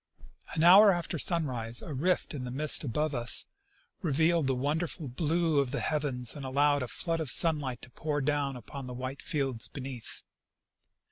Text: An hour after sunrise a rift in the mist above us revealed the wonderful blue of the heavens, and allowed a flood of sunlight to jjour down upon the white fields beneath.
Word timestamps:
An 0.55 0.63
hour 0.63 0.91
after 0.91 1.19
sunrise 1.19 1.83
a 1.83 1.93
rift 1.93 2.33
in 2.33 2.43
the 2.43 2.49
mist 2.49 2.83
above 2.83 3.13
us 3.13 3.45
revealed 4.01 4.47
the 4.47 4.55
wonderful 4.55 5.07
blue 5.07 5.59
of 5.59 5.69
the 5.69 5.79
heavens, 5.79 6.35
and 6.35 6.43
allowed 6.43 6.81
a 6.81 6.87
flood 6.87 7.19
of 7.19 7.29
sunlight 7.29 7.83
to 7.83 7.91
jjour 7.91 8.25
down 8.25 8.55
upon 8.55 8.87
the 8.87 8.95
white 8.95 9.21
fields 9.21 9.67
beneath. 9.67 10.23